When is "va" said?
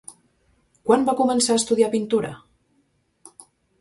1.09-1.15